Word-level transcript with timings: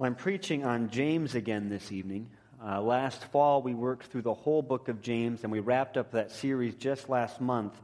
Well, 0.00 0.06
I'm 0.06 0.14
preaching 0.14 0.64
on 0.64 0.88
James 0.88 1.34
again 1.34 1.68
this 1.68 1.92
evening. 1.92 2.30
Uh, 2.64 2.80
last 2.80 3.22
fall, 3.26 3.60
we 3.60 3.74
worked 3.74 4.06
through 4.06 4.22
the 4.22 4.32
whole 4.32 4.62
book 4.62 4.88
of 4.88 5.02
James, 5.02 5.42
and 5.42 5.52
we 5.52 5.60
wrapped 5.60 5.98
up 5.98 6.12
that 6.12 6.30
series 6.30 6.74
just 6.74 7.10
last 7.10 7.38
month. 7.38 7.78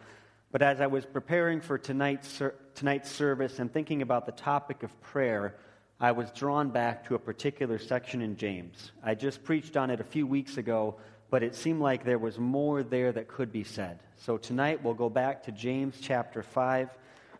But 0.50 0.62
as 0.62 0.80
I 0.80 0.86
was 0.86 1.04
preparing 1.04 1.60
for 1.60 1.76
tonight's, 1.76 2.26
ser- 2.26 2.54
tonight's 2.74 3.10
service 3.10 3.58
and 3.58 3.70
thinking 3.70 4.00
about 4.00 4.24
the 4.24 4.32
topic 4.32 4.82
of 4.82 4.98
prayer, 5.02 5.56
I 6.00 6.12
was 6.12 6.30
drawn 6.30 6.70
back 6.70 7.06
to 7.08 7.16
a 7.16 7.18
particular 7.18 7.78
section 7.78 8.22
in 8.22 8.38
James. 8.38 8.92
I 9.04 9.14
just 9.14 9.44
preached 9.44 9.76
on 9.76 9.90
it 9.90 10.00
a 10.00 10.04
few 10.04 10.26
weeks 10.26 10.56
ago, 10.56 10.96
but 11.28 11.42
it 11.42 11.54
seemed 11.54 11.82
like 11.82 12.02
there 12.02 12.18
was 12.18 12.38
more 12.38 12.82
there 12.82 13.12
that 13.12 13.28
could 13.28 13.52
be 13.52 13.62
said. 13.62 13.98
So 14.16 14.38
tonight, 14.38 14.82
we'll 14.82 14.94
go 14.94 15.10
back 15.10 15.42
to 15.42 15.52
James 15.52 15.98
chapter 16.00 16.42
5 16.42 16.88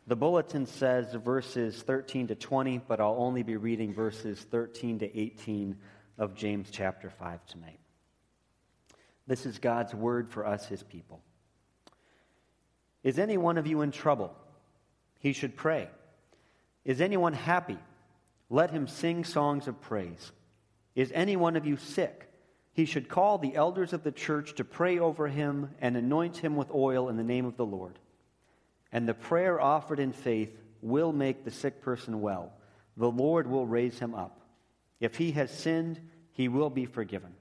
the 0.07 0.16
bulletin 0.16 0.66
says 0.66 1.12
verses 1.14 1.82
13 1.82 2.29
to 2.29 2.34
20, 2.36 2.79
but 2.86 3.00
I'll 3.00 3.16
only 3.18 3.43
be 3.43 3.56
reading 3.56 3.93
verses 3.93 4.38
13 4.50 5.00
to 5.00 5.18
18 5.18 5.77
of 6.16 6.34
James 6.34 6.69
chapter 6.70 7.10
5 7.10 7.45
tonight. 7.46 7.80
This 9.27 9.46
is 9.46 9.59
God's 9.59 9.95
word 9.95 10.30
for 10.30 10.46
us, 10.46 10.66
his 10.66 10.84
people. 10.84 11.20
Is 13.02 13.19
any 13.19 13.37
one 13.37 13.59
of 13.59 13.66
you 13.66 13.82
in 13.82 13.91
trouble? 13.91 14.32
He 15.19 15.32
should 15.32 15.56
pray. 15.56 15.88
Is 16.84 17.01
anyone 17.01 17.32
happy? 17.32 17.79
Let 18.48 18.70
him 18.70 18.87
sing 18.87 19.24
songs 19.24 19.66
of 19.66 19.80
praise. 19.80 20.30
Is 20.95 21.10
any 21.12 21.34
one 21.34 21.57
of 21.57 21.66
you 21.66 21.77
sick? 21.77 22.30
He 22.73 22.84
should 22.84 23.09
call 23.09 23.38
the 23.38 23.57
elders 23.57 23.93
of 23.93 24.04
the 24.04 24.12
church 24.12 24.54
to 24.54 24.65
pray 24.65 25.01
over 25.01 25.27
him 25.27 25.70
and 25.80 25.96
anoint 25.96 26.37
him 26.37 26.54
with 26.54 26.70
oil 26.73 27.09
in 27.09 27.16
the 27.16 27.24
name 27.24 27.46
of 27.46 27.57
the 27.57 27.66
Lord 27.66 27.98
and 28.96 29.06
the 29.06 29.12
prayer 29.12 29.60
offered 29.60 30.00
in 30.00 30.10
faith 30.10 30.56
will 30.80 31.12
make 31.12 31.45
the 31.45 31.50
sick 31.50 31.82
person 31.82 32.23
well. 32.23 32.54
The 32.96 33.10
Lord 33.10 33.46
will 33.46 33.66
raise 33.66 33.98
him 33.98 34.14
up. 34.14 34.41
If 35.00 35.16
he 35.16 35.32
has 35.32 35.50
sinned, 35.50 36.00
he 36.32 36.48
will 36.48 36.70
be 36.70 36.87
forgiven. 36.87 37.34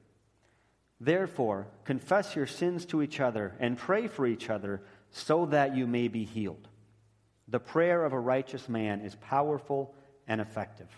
Therefore, 0.99 1.67
confess 1.85 2.35
your 2.35 2.45
sins 2.45 2.85
to 2.87 3.01
each 3.01 3.21
other 3.21 3.55
and 3.57 3.77
pray 3.77 4.07
for 4.07 4.27
each 4.27 4.49
other 4.49 4.81
so 5.11 5.45
that 5.45 5.77
you 5.77 5.87
may 5.87 6.09
be 6.09 6.25
healed. 6.25 6.67
The 7.47 7.61
prayer 7.61 8.03
of 8.03 8.11
a 8.11 8.19
righteous 8.19 8.67
man 8.67 8.99
is 8.99 9.15
powerful 9.15 9.95
and 10.27 10.41
effective. 10.41 10.89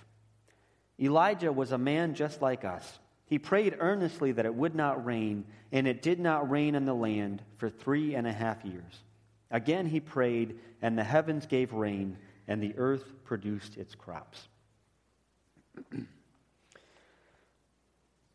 Elijah 0.99 1.51
was 1.51 1.71
a 1.71 1.77
man 1.77 2.15
just 2.15 2.41
like 2.41 2.65
us. 2.65 2.97
He 3.27 3.37
prayed 3.37 3.75
earnestly 3.77 4.31
that 4.31 4.47
it 4.47 4.55
would 4.55 4.73
not 4.73 5.05
rain, 5.05 5.45
and 5.71 5.87
it 5.87 6.01
did 6.01 6.19
not 6.19 6.49
rain 6.49 6.75
on 6.75 6.85
the 6.85 6.95
land 6.95 7.43
for 7.57 7.69
three 7.69 8.15
and 8.15 8.25
a 8.25 8.33
half 8.33 8.65
years. 8.65 9.03
Again 9.49 9.85
he 9.85 9.99
prayed, 9.99 10.59
and 10.81 10.97
the 10.97 11.03
heavens 11.03 11.45
gave 11.45 11.73
rain, 11.73 12.17
and 12.47 12.61
the 12.61 12.73
earth 12.77 13.05
produced 13.23 13.77
its 13.77 13.95
crops. 13.95 14.47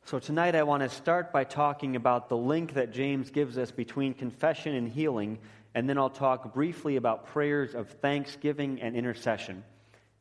so 0.04 0.18
tonight 0.18 0.54
I 0.54 0.62
want 0.62 0.82
to 0.82 0.88
start 0.88 1.32
by 1.32 1.44
talking 1.44 1.96
about 1.96 2.28
the 2.28 2.36
link 2.36 2.74
that 2.74 2.92
James 2.92 3.30
gives 3.30 3.58
us 3.58 3.70
between 3.70 4.14
confession 4.14 4.74
and 4.74 4.88
healing, 4.88 5.38
and 5.74 5.88
then 5.88 5.98
I'll 5.98 6.10
talk 6.10 6.54
briefly 6.54 6.96
about 6.96 7.26
prayers 7.26 7.74
of 7.74 7.88
thanksgiving 7.88 8.80
and 8.80 8.96
intercession. 8.96 9.64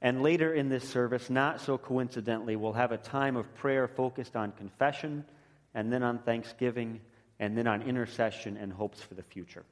And 0.01 0.23
later 0.23 0.53
in 0.53 0.69
this 0.69 0.87
service, 0.87 1.29
not 1.29 1.61
so 1.61 1.77
coincidentally, 1.77 2.55
we'll 2.55 2.73
have 2.73 2.91
a 2.91 2.97
time 2.97 3.37
of 3.37 3.53
prayer 3.55 3.87
focused 3.87 4.35
on 4.35 4.51
confession, 4.53 5.25
and 5.73 5.93
then 5.93 6.03
on 6.03 6.19
thanksgiving, 6.19 6.99
and 7.39 7.57
then 7.57 7.67
on 7.67 7.81
intercession 7.83 8.57
and 8.57 8.73
hopes 8.73 9.01
for 9.01 9.13
the 9.13 9.23
future. 9.23 9.63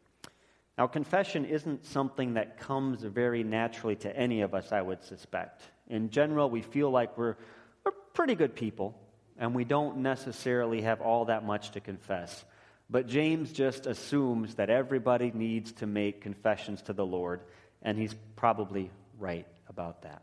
Now, 0.79 0.87
confession 0.87 1.43
isn't 1.43 1.85
something 1.85 2.35
that 2.35 2.57
comes 2.57 3.01
very 3.01 3.43
naturally 3.43 3.97
to 3.97 4.15
any 4.15 4.39
of 4.43 4.53
us, 4.53 4.71
I 4.71 4.81
would 4.81 5.03
suspect. 5.03 5.61
In 5.89 6.09
general, 6.09 6.49
we 6.49 6.61
feel 6.61 6.89
like 6.89 7.17
we're, 7.17 7.35
we're 7.83 7.91
pretty 8.13 8.33
good 8.33 8.55
people, 8.55 8.97
and 9.37 9.53
we 9.53 9.65
don't 9.65 9.97
necessarily 9.97 10.83
have 10.83 11.01
all 11.01 11.25
that 11.25 11.43
much 11.43 11.71
to 11.71 11.81
confess. 11.81 12.45
But 12.89 13.07
James 13.07 13.51
just 13.51 13.87
assumes 13.87 14.55
that 14.55 14.69
everybody 14.69 15.33
needs 15.35 15.73
to 15.73 15.85
make 15.85 16.21
confessions 16.21 16.81
to 16.83 16.93
the 16.93 17.05
Lord, 17.05 17.41
and 17.81 17.97
he's 17.97 18.15
probably 18.37 18.89
right 19.19 19.47
about 19.67 20.03
that. 20.03 20.21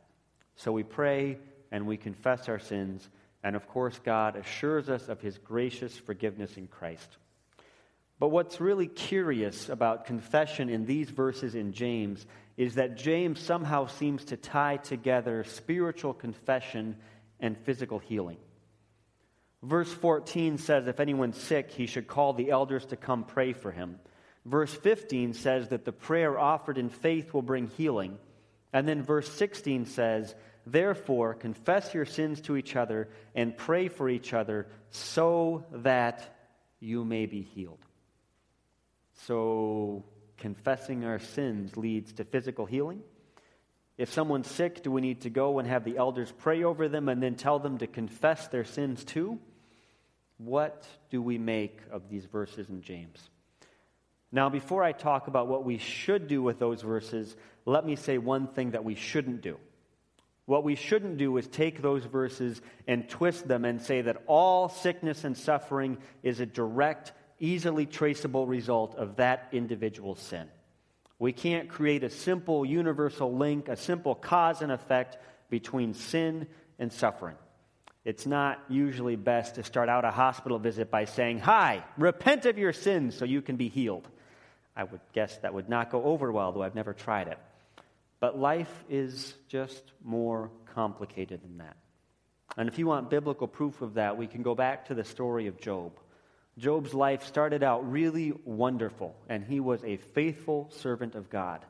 So 0.54 0.72
we 0.72 0.84
pray 0.84 1.36
and 1.70 1.86
we 1.86 1.98
confess 1.98 2.48
our 2.48 2.58
sins, 2.58 3.06
and 3.44 3.56
of 3.56 3.68
course, 3.68 4.00
God 4.02 4.36
assures 4.36 4.88
us 4.88 5.10
of 5.10 5.20
his 5.20 5.36
gracious 5.36 5.98
forgiveness 5.98 6.56
in 6.56 6.66
Christ. 6.66 7.18
But 8.18 8.28
what's 8.28 8.60
really 8.60 8.86
curious 8.86 9.68
about 9.68 10.06
confession 10.06 10.70
in 10.70 10.86
these 10.86 11.10
verses 11.10 11.54
in 11.54 11.72
James 11.72 12.26
is 12.56 12.76
that 12.76 12.96
James 12.96 13.38
somehow 13.40 13.86
seems 13.86 14.24
to 14.26 14.36
tie 14.36 14.78
together 14.78 15.44
spiritual 15.44 16.14
confession 16.14 16.96
and 17.40 17.58
physical 17.58 17.98
healing. 17.98 18.38
Verse 19.62 19.92
14 19.92 20.56
says, 20.58 20.86
If 20.86 21.00
anyone's 21.00 21.38
sick, 21.38 21.70
he 21.70 21.86
should 21.86 22.06
call 22.06 22.32
the 22.32 22.50
elders 22.50 22.86
to 22.86 22.96
come 22.96 23.24
pray 23.24 23.52
for 23.52 23.70
him. 23.70 23.98
Verse 24.46 24.72
15 24.72 25.34
says 25.34 25.68
that 25.68 25.84
the 25.84 25.92
prayer 25.92 26.38
offered 26.38 26.78
in 26.78 26.88
faith 26.88 27.34
will 27.34 27.42
bring 27.42 27.66
healing. 27.66 28.16
And 28.72 28.88
then 28.88 29.02
verse 29.02 29.28
16 29.32 29.86
says, 29.86 30.34
Therefore, 30.64 31.34
confess 31.34 31.92
your 31.92 32.06
sins 32.06 32.40
to 32.42 32.56
each 32.56 32.76
other 32.76 33.08
and 33.34 33.56
pray 33.56 33.88
for 33.88 34.08
each 34.08 34.32
other 34.32 34.68
so 34.90 35.64
that 35.72 36.36
you 36.80 37.04
may 37.04 37.26
be 37.26 37.42
healed. 37.42 37.78
So, 39.24 40.04
confessing 40.36 41.04
our 41.04 41.18
sins 41.18 41.76
leads 41.76 42.12
to 42.14 42.24
physical 42.24 42.66
healing. 42.66 43.02
If 43.96 44.12
someone's 44.12 44.50
sick, 44.50 44.82
do 44.82 44.90
we 44.90 45.00
need 45.00 45.22
to 45.22 45.30
go 45.30 45.58
and 45.58 45.66
have 45.66 45.84
the 45.84 45.96
elders 45.96 46.32
pray 46.36 46.64
over 46.64 46.88
them 46.88 47.08
and 47.08 47.22
then 47.22 47.34
tell 47.34 47.58
them 47.58 47.78
to 47.78 47.86
confess 47.86 48.48
their 48.48 48.64
sins 48.64 49.04
too? 49.04 49.38
What 50.36 50.86
do 51.10 51.22
we 51.22 51.38
make 51.38 51.80
of 51.90 52.10
these 52.10 52.26
verses 52.26 52.68
in 52.68 52.82
James? 52.82 53.30
Now, 54.30 54.50
before 54.50 54.82
I 54.82 54.92
talk 54.92 55.28
about 55.28 55.48
what 55.48 55.64
we 55.64 55.78
should 55.78 56.28
do 56.28 56.42
with 56.42 56.58
those 56.58 56.82
verses, 56.82 57.34
let 57.64 57.86
me 57.86 57.96
say 57.96 58.18
one 58.18 58.48
thing 58.48 58.72
that 58.72 58.84
we 58.84 58.94
shouldn't 58.94 59.40
do. 59.40 59.56
What 60.44 60.62
we 60.62 60.74
shouldn't 60.74 61.16
do 61.16 61.36
is 61.38 61.46
take 61.48 61.80
those 61.80 62.04
verses 62.04 62.60
and 62.86 63.08
twist 63.08 63.48
them 63.48 63.64
and 63.64 63.80
say 63.80 64.02
that 64.02 64.22
all 64.26 64.68
sickness 64.68 65.24
and 65.24 65.36
suffering 65.36 65.98
is 66.22 66.38
a 66.38 66.46
direct 66.46 67.12
easily 67.38 67.86
traceable 67.86 68.46
result 68.46 68.94
of 68.96 69.16
that 69.16 69.48
individual 69.52 70.14
sin. 70.14 70.48
We 71.18 71.32
can't 71.32 71.68
create 71.68 72.04
a 72.04 72.10
simple 72.10 72.64
universal 72.64 73.34
link, 73.34 73.68
a 73.68 73.76
simple 73.76 74.14
cause 74.14 74.62
and 74.62 74.70
effect 74.70 75.16
between 75.48 75.94
sin 75.94 76.46
and 76.78 76.92
suffering. 76.92 77.36
It's 78.04 78.26
not 78.26 78.62
usually 78.68 79.16
best 79.16 79.56
to 79.56 79.64
start 79.64 79.88
out 79.88 80.04
a 80.04 80.10
hospital 80.10 80.58
visit 80.58 80.90
by 80.90 81.06
saying, 81.06 81.40
Hi, 81.40 81.82
repent 81.98 82.46
of 82.46 82.58
your 82.58 82.72
sins 82.72 83.16
so 83.16 83.24
you 83.24 83.42
can 83.42 83.56
be 83.56 83.68
healed. 83.68 84.06
I 84.76 84.84
would 84.84 85.00
guess 85.12 85.38
that 85.38 85.54
would 85.54 85.68
not 85.68 85.90
go 85.90 86.04
over 86.04 86.30
well, 86.30 86.52
though 86.52 86.62
I've 86.62 86.74
never 86.74 86.92
tried 86.92 87.28
it. 87.28 87.38
But 88.20 88.38
life 88.38 88.84
is 88.88 89.34
just 89.48 89.82
more 90.04 90.50
complicated 90.74 91.42
than 91.42 91.58
that. 91.58 91.76
And 92.56 92.68
if 92.68 92.78
you 92.78 92.86
want 92.86 93.10
biblical 93.10 93.48
proof 93.48 93.82
of 93.82 93.94
that, 93.94 94.16
we 94.16 94.26
can 94.26 94.42
go 94.42 94.54
back 94.54 94.86
to 94.86 94.94
the 94.94 95.04
story 95.04 95.46
of 95.46 95.60
Job. 95.60 95.92
Job's 96.58 96.94
life 96.94 97.24
started 97.24 97.62
out 97.62 97.90
really 97.90 98.32
wonderful, 98.44 99.14
and 99.28 99.44
he 99.44 99.60
was 99.60 99.84
a 99.84 99.98
faithful 99.98 100.70
servant 100.70 101.14
of 101.14 101.28
God. 101.28 101.64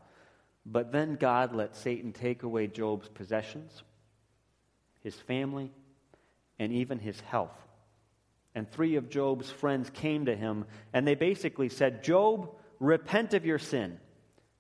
But 0.64 0.92
then 0.92 1.16
God 1.16 1.54
let 1.54 1.76
Satan 1.76 2.12
take 2.12 2.44
away 2.44 2.68
Job's 2.68 3.08
possessions, 3.08 3.82
his 5.00 5.14
family, 5.14 5.72
and 6.58 6.72
even 6.72 6.98
his 6.98 7.20
health. 7.20 7.56
And 8.54 8.70
three 8.70 8.96
of 8.96 9.10
Job's 9.10 9.50
friends 9.50 9.90
came 9.90 10.26
to 10.26 10.36
him, 10.36 10.64
and 10.92 11.06
they 11.06 11.14
basically 11.14 11.68
said, 11.68 12.04
Job, 12.04 12.50
repent 12.78 13.34
of 13.34 13.44
your 13.44 13.58
sin. 13.58 13.98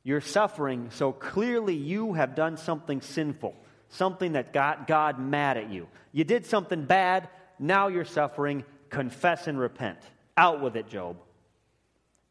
You're 0.02 0.20
suffering, 0.20 0.90
so 0.90 1.12
clearly 1.12 1.74
you 1.74 2.12
have 2.12 2.34
done 2.34 2.56
something 2.56 3.00
sinful, 3.00 3.56
something 3.88 4.32
that 4.32 4.52
got 4.52 4.86
God 4.86 5.18
mad 5.18 5.56
at 5.56 5.70
you. 5.70 5.88
You 6.12 6.24
did 6.24 6.46
something 6.46 6.84
bad, 6.84 7.28
now 7.58 7.88
you're 7.88 8.04
suffering. 8.04 8.64
Confess 8.88 9.48
and 9.48 9.58
repent. 9.58 9.98
Out 10.36 10.60
with 10.60 10.76
it, 10.76 10.88
Job. 10.88 11.16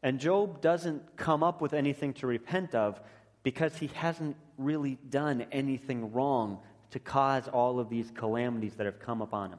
And 0.02 0.20
Job 0.20 0.60
doesn't 0.60 1.16
come 1.16 1.42
up 1.42 1.60
with 1.60 1.72
anything 1.72 2.12
to 2.14 2.26
repent 2.26 2.74
of 2.74 3.00
because 3.42 3.76
he 3.76 3.88
hasn't 3.88 4.36
really 4.58 4.98
done 5.10 5.46
anything 5.52 6.12
wrong 6.12 6.58
to 6.90 6.98
cause 6.98 7.48
all 7.48 7.80
of 7.80 7.88
these 7.88 8.10
calamities 8.14 8.74
that 8.74 8.86
have 8.86 9.00
come 9.00 9.22
upon 9.22 9.50
him. 9.50 9.58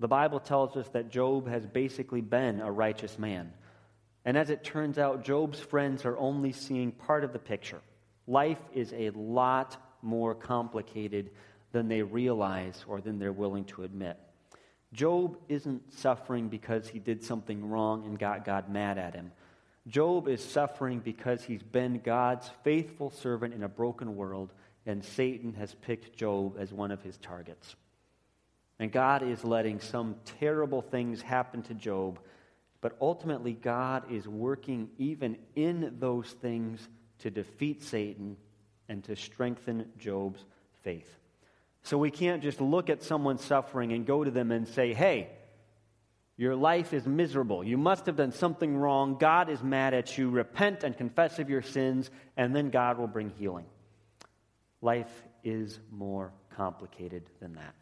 The 0.00 0.08
Bible 0.08 0.40
tells 0.40 0.76
us 0.76 0.88
that 0.88 1.10
Job 1.10 1.48
has 1.48 1.66
basically 1.66 2.20
been 2.20 2.60
a 2.60 2.70
righteous 2.70 3.18
man. 3.18 3.52
And 4.24 4.36
as 4.36 4.50
it 4.50 4.64
turns 4.64 4.98
out, 4.98 5.24
Job's 5.24 5.60
friends 5.60 6.04
are 6.04 6.16
only 6.18 6.52
seeing 6.52 6.92
part 6.92 7.24
of 7.24 7.32
the 7.32 7.38
picture. 7.38 7.80
Life 8.26 8.60
is 8.72 8.92
a 8.92 9.10
lot 9.10 9.76
more 10.02 10.34
complicated 10.34 11.30
than 11.72 11.88
they 11.88 12.02
realize 12.02 12.84
or 12.86 13.00
than 13.00 13.18
they're 13.18 13.32
willing 13.32 13.64
to 13.64 13.82
admit. 13.82 14.18
Job 14.94 15.36
isn't 15.48 15.92
suffering 15.92 16.48
because 16.48 16.88
he 16.88 17.00
did 17.00 17.22
something 17.22 17.68
wrong 17.68 18.06
and 18.06 18.18
got 18.18 18.44
God 18.44 18.70
mad 18.70 18.96
at 18.96 19.14
him. 19.14 19.32
Job 19.88 20.28
is 20.28 20.42
suffering 20.42 21.00
because 21.00 21.42
he's 21.42 21.62
been 21.62 22.00
God's 22.02 22.48
faithful 22.62 23.10
servant 23.10 23.52
in 23.52 23.64
a 23.64 23.68
broken 23.68 24.16
world, 24.16 24.52
and 24.86 25.04
Satan 25.04 25.52
has 25.54 25.74
picked 25.74 26.16
Job 26.16 26.56
as 26.58 26.72
one 26.72 26.92
of 26.92 27.02
his 27.02 27.18
targets. 27.18 27.74
And 28.78 28.90
God 28.90 29.22
is 29.22 29.44
letting 29.44 29.80
some 29.80 30.14
terrible 30.38 30.80
things 30.80 31.20
happen 31.20 31.62
to 31.62 31.74
Job, 31.74 32.20
but 32.80 32.96
ultimately, 33.00 33.52
God 33.52 34.10
is 34.10 34.28
working 34.28 34.90
even 34.98 35.38
in 35.56 35.96
those 35.98 36.28
things 36.28 36.88
to 37.18 37.30
defeat 37.30 37.82
Satan 37.82 38.36
and 38.88 39.02
to 39.04 39.16
strengthen 39.16 39.90
Job's 39.98 40.44
faith. 40.82 41.18
So 41.84 41.98
we 41.98 42.10
can't 42.10 42.42
just 42.42 42.60
look 42.60 42.90
at 42.90 43.02
someone 43.02 43.38
suffering 43.38 43.92
and 43.92 44.06
go 44.06 44.24
to 44.24 44.30
them 44.30 44.50
and 44.50 44.66
say, 44.66 44.94
hey, 44.94 45.28
your 46.36 46.56
life 46.56 46.92
is 46.92 47.06
miserable. 47.06 47.62
You 47.62 47.76
must 47.76 48.06
have 48.06 48.16
done 48.16 48.32
something 48.32 48.76
wrong. 48.76 49.18
God 49.18 49.50
is 49.50 49.62
mad 49.62 49.94
at 49.94 50.16
you. 50.18 50.30
Repent 50.30 50.82
and 50.82 50.96
confess 50.96 51.38
of 51.38 51.50
your 51.50 51.62
sins, 51.62 52.10
and 52.36 52.56
then 52.56 52.70
God 52.70 52.98
will 52.98 53.06
bring 53.06 53.30
healing. 53.30 53.66
Life 54.80 55.12
is 55.44 55.78
more 55.92 56.32
complicated 56.56 57.22
than 57.40 57.54
that. 57.54 57.74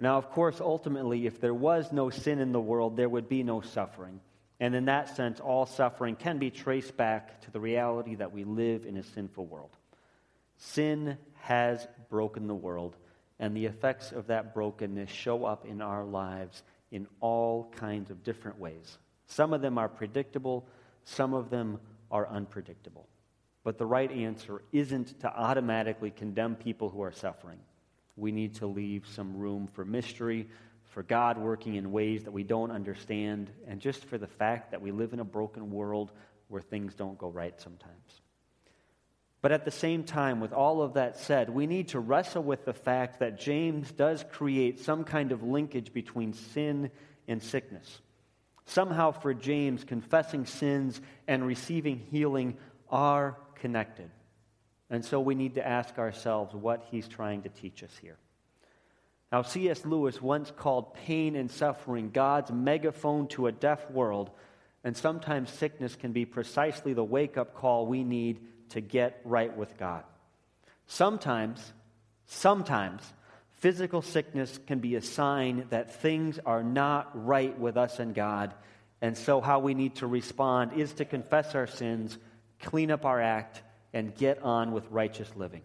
Now, 0.00 0.18
of 0.18 0.30
course, 0.30 0.60
ultimately, 0.60 1.26
if 1.26 1.40
there 1.40 1.54
was 1.54 1.92
no 1.92 2.10
sin 2.10 2.40
in 2.40 2.52
the 2.52 2.60
world, 2.60 2.96
there 2.96 3.08
would 3.08 3.28
be 3.28 3.44
no 3.44 3.60
suffering. 3.60 4.20
And 4.60 4.74
in 4.74 4.86
that 4.86 5.16
sense, 5.16 5.38
all 5.38 5.66
suffering 5.66 6.16
can 6.16 6.38
be 6.38 6.50
traced 6.50 6.96
back 6.96 7.40
to 7.42 7.52
the 7.52 7.60
reality 7.60 8.16
that 8.16 8.32
we 8.32 8.42
live 8.42 8.86
in 8.86 8.96
a 8.96 9.04
sinful 9.04 9.46
world. 9.46 9.76
Sin 10.58 11.16
has 11.42 11.86
broken 12.10 12.46
the 12.46 12.54
world, 12.54 12.96
and 13.38 13.56
the 13.56 13.66
effects 13.66 14.12
of 14.12 14.26
that 14.26 14.54
brokenness 14.54 15.10
show 15.10 15.44
up 15.44 15.64
in 15.64 15.80
our 15.80 16.04
lives 16.04 16.62
in 16.90 17.06
all 17.20 17.72
kinds 17.76 18.10
of 18.10 18.24
different 18.24 18.58
ways. 18.58 18.98
Some 19.26 19.52
of 19.52 19.60
them 19.60 19.78
are 19.78 19.88
predictable, 19.88 20.66
some 21.04 21.32
of 21.32 21.48
them 21.50 21.78
are 22.10 22.28
unpredictable. 22.28 23.06
But 23.62 23.78
the 23.78 23.86
right 23.86 24.10
answer 24.10 24.62
isn't 24.72 25.20
to 25.20 25.28
automatically 25.28 26.10
condemn 26.10 26.56
people 26.56 26.88
who 26.88 27.02
are 27.02 27.12
suffering. 27.12 27.58
We 28.16 28.32
need 28.32 28.56
to 28.56 28.66
leave 28.66 29.06
some 29.06 29.36
room 29.36 29.68
for 29.72 29.84
mystery, 29.84 30.48
for 30.90 31.02
God 31.02 31.38
working 31.38 31.76
in 31.76 31.92
ways 31.92 32.24
that 32.24 32.32
we 32.32 32.42
don't 32.42 32.70
understand, 32.70 33.50
and 33.66 33.80
just 33.80 34.04
for 34.06 34.18
the 34.18 34.26
fact 34.26 34.72
that 34.72 34.82
we 34.82 34.90
live 34.90 35.12
in 35.12 35.20
a 35.20 35.24
broken 35.24 35.70
world 35.70 36.10
where 36.48 36.62
things 36.62 36.94
don't 36.94 37.18
go 37.18 37.28
right 37.28 37.60
sometimes. 37.60 38.22
But 39.40 39.52
at 39.52 39.64
the 39.64 39.70
same 39.70 40.02
time, 40.02 40.40
with 40.40 40.52
all 40.52 40.82
of 40.82 40.94
that 40.94 41.18
said, 41.18 41.48
we 41.48 41.66
need 41.66 41.88
to 41.88 42.00
wrestle 42.00 42.42
with 42.42 42.64
the 42.64 42.72
fact 42.72 43.20
that 43.20 43.38
James 43.38 43.92
does 43.92 44.24
create 44.32 44.80
some 44.80 45.04
kind 45.04 45.30
of 45.30 45.44
linkage 45.44 45.92
between 45.92 46.32
sin 46.32 46.90
and 47.28 47.40
sickness. 47.40 48.00
Somehow, 48.66 49.12
for 49.12 49.32
James, 49.32 49.84
confessing 49.84 50.44
sins 50.44 51.00
and 51.28 51.46
receiving 51.46 51.98
healing 52.10 52.56
are 52.90 53.36
connected. 53.54 54.10
And 54.90 55.04
so 55.04 55.20
we 55.20 55.34
need 55.34 55.54
to 55.54 55.66
ask 55.66 55.98
ourselves 55.98 56.54
what 56.54 56.86
he's 56.90 57.06
trying 57.06 57.42
to 57.42 57.48
teach 57.48 57.82
us 57.84 57.96
here. 58.00 58.16
Now, 59.30 59.42
C.S. 59.42 59.84
Lewis 59.84 60.20
once 60.20 60.50
called 60.50 60.94
pain 60.94 61.36
and 61.36 61.50
suffering 61.50 62.10
God's 62.10 62.50
megaphone 62.50 63.28
to 63.28 63.46
a 63.46 63.52
deaf 63.52 63.88
world, 63.90 64.30
and 64.82 64.96
sometimes 64.96 65.50
sickness 65.50 65.94
can 65.94 66.12
be 66.12 66.24
precisely 66.24 66.94
the 66.94 67.04
wake 67.04 67.36
up 67.36 67.54
call 67.54 67.86
we 67.86 68.02
need 68.02 68.40
to 68.70 68.80
get 68.80 69.20
right 69.24 69.54
with 69.56 69.76
God. 69.78 70.04
Sometimes, 70.86 71.72
sometimes, 72.26 73.02
physical 73.58 74.02
sickness 74.02 74.58
can 74.66 74.78
be 74.78 74.94
a 74.94 75.02
sign 75.02 75.66
that 75.70 76.00
things 76.00 76.38
are 76.44 76.62
not 76.62 77.10
right 77.26 77.58
with 77.58 77.76
us 77.76 77.98
and 77.98 78.14
God. 78.14 78.54
And 79.00 79.16
so, 79.16 79.40
how 79.40 79.58
we 79.58 79.74
need 79.74 79.96
to 79.96 80.06
respond 80.06 80.72
is 80.72 80.92
to 80.94 81.04
confess 81.04 81.54
our 81.54 81.66
sins, 81.66 82.16
clean 82.60 82.90
up 82.90 83.04
our 83.04 83.20
act, 83.20 83.62
and 83.92 84.14
get 84.14 84.42
on 84.42 84.72
with 84.72 84.90
righteous 84.90 85.30
living. 85.36 85.62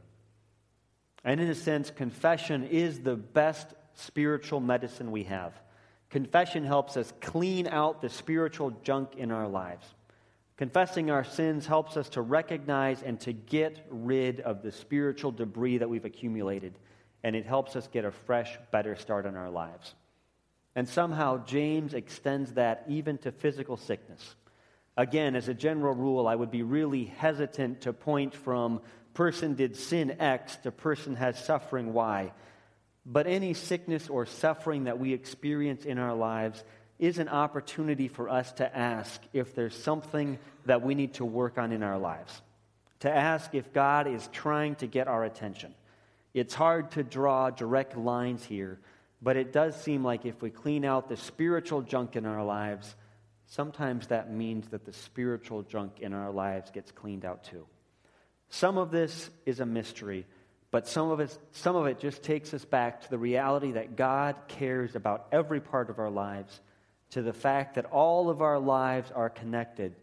And 1.23 1.39
in 1.39 1.49
a 1.49 1.55
sense, 1.55 1.89
confession 1.89 2.65
is 2.65 2.99
the 2.99 3.15
best 3.15 3.67
spiritual 3.95 4.59
medicine 4.59 5.11
we 5.11 5.23
have. 5.23 5.53
Confession 6.09 6.63
helps 6.63 6.97
us 6.97 7.11
clean 7.21 7.67
out 7.67 8.01
the 8.01 8.09
spiritual 8.09 8.71
junk 8.83 9.15
in 9.15 9.31
our 9.31 9.47
lives. 9.47 9.85
Confessing 10.57 11.09
our 11.09 11.23
sins 11.23 11.65
helps 11.65 11.97
us 11.97 12.09
to 12.09 12.21
recognize 12.21 13.01
and 13.01 13.19
to 13.21 13.33
get 13.33 13.85
rid 13.89 14.39
of 14.41 14.61
the 14.61 14.71
spiritual 14.71 15.31
debris 15.31 15.79
that 15.79 15.89
we've 15.89 16.05
accumulated, 16.05 16.77
and 17.23 17.35
it 17.35 17.45
helps 17.45 17.75
us 17.75 17.87
get 17.87 18.05
a 18.05 18.11
fresh, 18.11 18.57
better 18.71 18.95
start 18.95 19.25
in 19.25 19.35
our 19.35 19.49
lives. 19.49 19.95
And 20.75 20.87
somehow, 20.87 21.43
James 21.45 21.93
extends 21.93 22.53
that 22.53 22.85
even 22.87 23.17
to 23.19 23.31
physical 23.31 23.77
sickness. 23.77 24.35
Again, 24.95 25.35
as 25.35 25.47
a 25.47 25.53
general 25.55 25.95
rule, 25.95 26.27
I 26.27 26.35
would 26.35 26.51
be 26.51 26.63
really 26.63 27.05
hesitant 27.05 27.81
to 27.81 27.93
point 27.93 28.35
from 28.35 28.81
person 29.13 29.55
did 29.55 29.75
sin 29.75 30.17
X 30.19 30.55
to 30.57 30.71
person 30.71 31.15
has 31.15 31.43
suffering 31.43 31.93
Y. 31.93 32.31
But 33.05 33.27
any 33.27 33.53
sickness 33.53 34.07
or 34.07 34.25
suffering 34.25 34.85
that 34.85 34.99
we 34.99 35.13
experience 35.13 35.85
in 35.85 35.97
our 35.97 36.15
lives 36.15 36.63
is 36.99 37.19
an 37.19 37.29
opportunity 37.29 38.07
for 38.07 38.29
us 38.29 38.51
to 38.53 38.77
ask 38.77 39.21
if 39.33 39.55
there's 39.55 39.75
something 39.75 40.37
that 40.65 40.81
we 40.81 40.95
need 40.95 41.15
to 41.15 41.25
work 41.25 41.57
on 41.57 41.71
in 41.71 41.83
our 41.83 41.97
lives, 41.97 42.41
to 42.99 43.11
ask 43.11 43.53
if 43.53 43.73
God 43.73 44.07
is 44.07 44.27
trying 44.31 44.75
to 44.75 44.87
get 44.87 45.07
our 45.07 45.23
attention. 45.23 45.73
It's 46.33 46.53
hard 46.53 46.91
to 46.91 47.03
draw 47.03 47.49
direct 47.49 47.97
lines 47.97 48.43
here, 48.43 48.79
but 49.21 49.37
it 49.37 49.53
does 49.53 49.75
seem 49.81 50.03
like 50.03 50.25
if 50.25 50.41
we 50.41 50.49
clean 50.49 50.85
out 50.85 51.09
the 51.09 51.17
spiritual 51.17 51.81
junk 51.81 52.15
in 52.15 52.25
our 52.25 52.43
lives, 52.43 52.95
sometimes 53.47 54.07
that 54.07 54.31
means 54.31 54.69
that 54.69 54.85
the 54.85 54.93
spiritual 54.93 55.63
junk 55.63 55.99
in 55.99 56.13
our 56.13 56.31
lives 56.31 56.71
gets 56.71 56.91
cleaned 56.91 57.25
out 57.25 57.43
too. 57.43 57.65
Some 58.49 58.77
of 58.77 58.91
this 58.91 59.29
is 59.45 59.59
a 59.59 59.65
mystery, 59.65 60.25
but 60.71 60.87
some 60.87 61.09
of 61.09 61.19
it, 61.19 61.37
some 61.51 61.75
of 61.75 61.87
it 61.87 61.99
just 61.99 62.23
takes 62.23 62.53
us 62.53 62.65
back 62.65 63.01
to 63.01 63.09
the 63.09 63.17
reality 63.17 63.73
that 63.73 63.95
God 63.95 64.35
cares 64.47 64.95
about 64.95 65.27
every 65.31 65.59
part 65.59 65.89
of 65.89 65.99
our 65.99 66.09
lives 66.09 66.59
to 67.13 67.21
the 67.21 67.33
fact 67.33 67.75
that 67.75 67.85
all 67.85 68.29
of 68.29 68.41
our 68.41 68.57
lives 68.57 69.11
are 69.11 69.29
connected 69.29 69.95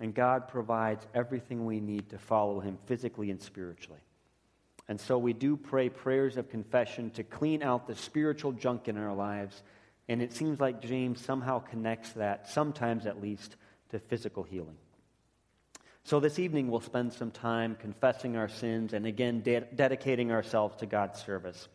and 0.00 0.14
God 0.14 0.48
provides 0.48 1.06
everything 1.14 1.66
we 1.66 1.78
need 1.78 2.08
to 2.10 2.18
follow 2.18 2.60
Him 2.60 2.78
physically 2.86 3.30
and 3.30 3.42
spiritually. 3.42 4.00
And 4.88 4.98
so 4.98 5.18
we 5.18 5.34
do 5.34 5.58
pray 5.58 5.90
prayers 5.90 6.38
of 6.38 6.48
confession 6.48 7.10
to 7.10 7.22
clean 7.22 7.62
out 7.62 7.86
the 7.86 7.94
spiritual 7.94 8.52
junk 8.52 8.88
in 8.88 8.96
our 8.96 9.14
lives. 9.14 9.62
And 10.08 10.22
it 10.22 10.32
seems 10.32 10.58
like 10.58 10.80
James 10.80 11.22
somehow 11.22 11.58
connects 11.58 12.12
that, 12.12 12.48
sometimes 12.48 13.04
at 13.04 13.20
least, 13.20 13.56
to 13.90 13.98
physical 13.98 14.42
healing. 14.42 14.78
So 16.04 16.18
this 16.18 16.38
evening 16.38 16.70
we'll 16.70 16.80
spend 16.80 17.12
some 17.12 17.30
time 17.30 17.76
confessing 17.78 18.36
our 18.36 18.48
sins 18.48 18.94
and 18.94 19.04
again 19.04 19.42
de- 19.42 19.60
dedicating 19.60 20.32
ourselves 20.32 20.76
to 20.76 20.86
God's 20.86 21.22
service. 21.22 21.68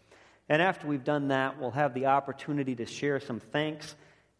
And 0.49 0.63
after 0.63 0.87
we've 0.87 1.03
done 1.03 1.27
that, 1.27 1.59
we'll 1.59 1.71
have 1.71 1.93
the 1.93 2.07
opportunity 2.07 2.73
to 2.75 2.87
share 2.87 3.19
some 3.19 3.39
thanks 3.39 3.95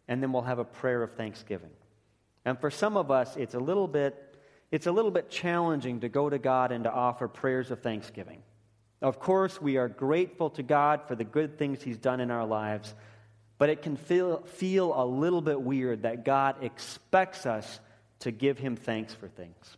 and 0.08 0.22
then 0.22 0.32
we'll 0.32 0.42
have 0.42 0.58
a 0.58 0.64
prayer 0.64 1.02
of 1.02 1.12
thanksgiving. 1.12 1.70
And 2.44 2.58
for 2.58 2.70
some 2.70 2.96
of 2.96 3.10
us, 3.10 3.36
it's 3.36 3.54
a 3.54 3.60
little 3.60 3.88
bit 3.88 4.20
it's 4.70 4.88
a 4.88 4.92
little 4.92 5.12
bit 5.12 5.30
challenging 5.30 6.00
to 6.00 6.08
go 6.08 6.28
to 6.28 6.36
God 6.36 6.72
and 6.72 6.82
to 6.82 6.92
offer 6.92 7.28
prayers 7.28 7.70
of 7.70 7.80
thanksgiving. 7.80 8.42
Of 9.00 9.20
course, 9.20 9.62
we 9.62 9.76
are 9.76 9.88
grateful 9.88 10.50
to 10.50 10.64
God 10.64 11.02
for 11.06 11.14
the 11.14 11.22
good 11.22 11.58
things 11.58 11.80
He's 11.80 11.98
done 11.98 12.18
in 12.18 12.32
our 12.32 12.44
lives, 12.44 12.92
but 13.58 13.68
it 13.68 13.82
can 13.82 13.96
feel, 13.96 14.38
feel 14.42 14.92
a 15.00 15.06
little 15.06 15.42
bit 15.42 15.60
weird 15.60 16.02
that 16.02 16.24
God 16.24 16.56
expects 16.64 17.46
us 17.46 17.78
to 18.20 18.32
give 18.32 18.58
Him 18.58 18.74
thanks 18.74 19.14
for 19.14 19.28
things. 19.28 19.76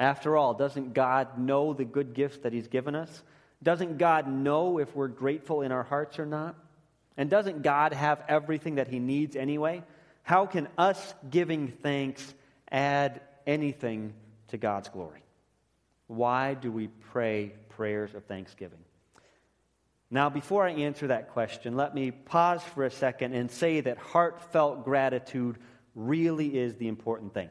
After 0.00 0.36
all, 0.36 0.54
doesn't 0.54 0.94
God 0.94 1.38
know 1.38 1.72
the 1.72 1.84
good 1.84 2.12
gifts 2.12 2.38
that 2.38 2.52
He's 2.52 2.66
given 2.66 2.96
us? 2.96 3.22
Doesn't 3.62 3.98
God 3.98 4.26
know 4.26 4.78
if 4.78 4.96
we're 4.96 5.06
grateful 5.06 5.62
in 5.62 5.70
our 5.70 5.84
hearts 5.84 6.18
or 6.18 6.26
not? 6.26 6.56
And 7.16 7.28
doesn't 7.28 7.62
God 7.62 7.92
have 7.92 8.22
everything 8.28 8.76
that 8.76 8.88
He 8.88 8.98
needs 8.98 9.36
anyway? 9.36 9.82
How 10.22 10.46
can 10.46 10.68
us 10.78 11.14
giving 11.30 11.68
thanks 11.68 12.34
add 12.70 13.20
anything 13.46 14.14
to 14.48 14.56
God's 14.56 14.88
glory? 14.88 15.22
Why 16.06 16.54
do 16.54 16.70
we 16.70 16.88
pray 16.88 17.52
prayers 17.70 18.14
of 18.14 18.24
thanksgiving? 18.24 18.78
Now, 20.10 20.28
before 20.28 20.66
I 20.66 20.72
answer 20.72 21.06
that 21.06 21.30
question, 21.30 21.74
let 21.74 21.94
me 21.94 22.10
pause 22.10 22.62
for 22.62 22.84
a 22.84 22.90
second 22.90 23.32
and 23.32 23.50
say 23.50 23.80
that 23.80 23.96
heartfelt 23.96 24.84
gratitude 24.84 25.56
really 25.94 26.58
is 26.58 26.74
the 26.74 26.88
important 26.88 27.32
thing. 27.32 27.48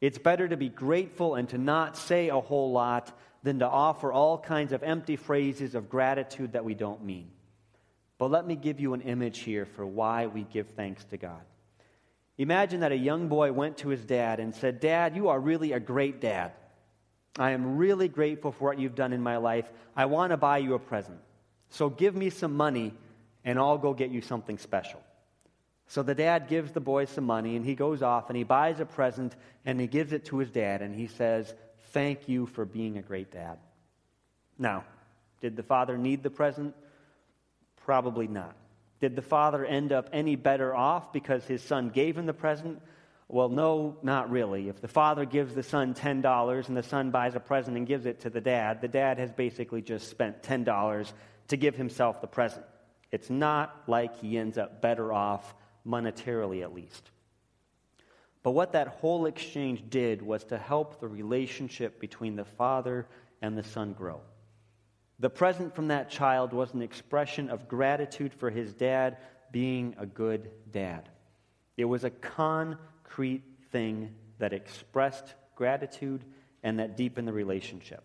It's 0.00 0.16
better 0.16 0.48
to 0.48 0.56
be 0.56 0.70
grateful 0.70 1.34
and 1.34 1.48
to 1.50 1.58
not 1.58 1.98
say 1.98 2.30
a 2.30 2.40
whole 2.40 2.72
lot 2.72 3.16
than 3.42 3.58
to 3.58 3.68
offer 3.68 4.10
all 4.12 4.38
kinds 4.38 4.72
of 4.72 4.82
empty 4.82 5.16
phrases 5.16 5.74
of 5.74 5.90
gratitude 5.90 6.52
that 6.52 6.64
we 6.64 6.74
don't 6.74 7.04
mean. 7.04 7.30
But 8.20 8.30
let 8.30 8.46
me 8.46 8.54
give 8.54 8.80
you 8.80 8.92
an 8.92 9.00
image 9.00 9.38
here 9.38 9.64
for 9.64 9.86
why 9.86 10.26
we 10.26 10.42
give 10.42 10.68
thanks 10.68 11.02
to 11.06 11.16
God. 11.16 11.40
Imagine 12.36 12.80
that 12.80 12.92
a 12.92 12.96
young 12.96 13.28
boy 13.28 13.50
went 13.50 13.78
to 13.78 13.88
his 13.88 14.04
dad 14.04 14.40
and 14.40 14.54
said, 14.54 14.78
Dad, 14.78 15.16
you 15.16 15.30
are 15.30 15.40
really 15.40 15.72
a 15.72 15.80
great 15.80 16.20
dad. 16.20 16.52
I 17.38 17.52
am 17.52 17.78
really 17.78 18.08
grateful 18.08 18.52
for 18.52 18.64
what 18.66 18.78
you've 18.78 18.94
done 18.94 19.14
in 19.14 19.22
my 19.22 19.38
life. 19.38 19.72
I 19.96 20.04
want 20.04 20.32
to 20.32 20.36
buy 20.36 20.58
you 20.58 20.74
a 20.74 20.78
present. 20.78 21.18
So 21.70 21.88
give 21.88 22.14
me 22.14 22.28
some 22.28 22.54
money 22.54 22.92
and 23.42 23.58
I'll 23.58 23.78
go 23.78 23.94
get 23.94 24.10
you 24.10 24.20
something 24.20 24.58
special. 24.58 25.00
So 25.86 26.02
the 26.02 26.14
dad 26.14 26.46
gives 26.46 26.72
the 26.72 26.80
boy 26.80 27.06
some 27.06 27.24
money 27.24 27.56
and 27.56 27.64
he 27.64 27.74
goes 27.74 28.02
off 28.02 28.28
and 28.28 28.36
he 28.36 28.44
buys 28.44 28.80
a 28.80 28.84
present 28.84 29.34
and 29.64 29.80
he 29.80 29.86
gives 29.86 30.12
it 30.12 30.26
to 30.26 30.36
his 30.36 30.50
dad 30.50 30.82
and 30.82 30.94
he 30.94 31.06
says, 31.06 31.54
Thank 31.92 32.28
you 32.28 32.44
for 32.44 32.66
being 32.66 32.98
a 32.98 33.02
great 33.02 33.32
dad. 33.32 33.56
Now, 34.58 34.84
did 35.40 35.56
the 35.56 35.62
father 35.62 35.96
need 35.96 36.22
the 36.22 36.28
present? 36.28 36.74
Probably 37.80 38.28
not. 38.28 38.54
Did 39.00 39.16
the 39.16 39.22
father 39.22 39.64
end 39.64 39.92
up 39.92 40.10
any 40.12 40.36
better 40.36 40.74
off 40.74 41.12
because 41.12 41.44
his 41.44 41.62
son 41.62 41.88
gave 41.88 42.16
him 42.16 42.26
the 42.26 42.34
present? 42.34 42.80
Well, 43.28 43.48
no, 43.48 43.96
not 44.02 44.30
really. 44.30 44.68
If 44.68 44.80
the 44.80 44.88
father 44.88 45.24
gives 45.24 45.54
the 45.54 45.62
son 45.62 45.94
$10 45.94 46.68
and 46.68 46.76
the 46.76 46.82
son 46.82 47.10
buys 47.10 47.34
a 47.34 47.40
present 47.40 47.76
and 47.76 47.86
gives 47.86 48.04
it 48.04 48.20
to 48.20 48.30
the 48.30 48.40
dad, 48.40 48.80
the 48.80 48.88
dad 48.88 49.18
has 49.18 49.32
basically 49.32 49.82
just 49.82 50.08
spent 50.08 50.42
$10 50.42 51.12
to 51.48 51.56
give 51.56 51.76
himself 51.76 52.20
the 52.20 52.26
present. 52.26 52.66
It's 53.12 53.30
not 53.30 53.82
like 53.86 54.20
he 54.20 54.36
ends 54.36 54.58
up 54.58 54.82
better 54.82 55.12
off, 55.12 55.54
monetarily 55.86 56.62
at 56.62 56.74
least. 56.74 57.10
But 58.42 58.52
what 58.52 58.72
that 58.72 58.88
whole 58.88 59.26
exchange 59.26 59.84
did 59.88 60.22
was 60.22 60.44
to 60.44 60.58
help 60.58 61.00
the 61.00 61.08
relationship 61.08 62.00
between 62.00 62.36
the 62.36 62.44
father 62.44 63.06
and 63.42 63.56
the 63.56 63.62
son 63.62 63.92
grow. 63.92 64.20
The 65.20 65.30
present 65.30 65.74
from 65.74 65.88
that 65.88 66.08
child 66.08 66.54
was 66.54 66.72
an 66.72 66.80
expression 66.80 67.50
of 67.50 67.68
gratitude 67.68 68.32
for 68.32 68.48
his 68.50 68.72
dad 68.72 69.18
being 69.52 69.94
a 69.98 70.06
good 70.06 70.50
dad. 70.72 71.10
It 71.76 71.84
was 71.84 72.04
a 72.04 72.10
concrete 72.10 73.42
thing 73.70 74.14
that 74.38 74.54
expressed 74.54 75.34
gratitude 75.54 76.24
and 76.62 76.78
that 76.78 76.96
deepened 76.96 77.28
the 77.28 77.32
relationship. 77.32 78.02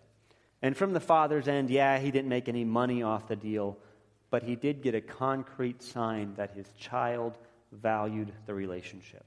And 0.61 0.75
from 0.75 0.91
the 0.91 0.99
father's 0.99 1.47
end, 1.47 1.69
yeah, 1.69 1.99
he 1.99 2.11
didn't 2.11 2.29
make 2.29 2.49
any 2.49 2.65
money 2.65 3.01
off 3.01 3.27
the 3.27 3.35
deal, 3.37 3.77
but 4.29 4.43
he 4.43 4.57
did 4.57 4.81
get 4.81 4.93
a 4.93 5.01
concrete 5.01 5.81
sign 5.81 6.33
that 6.35 6.51
his 6.51 6.67
child 6.77 7.37
valued 7.71 8.33
the 8.45 8.53
relationship. 8.53 9.25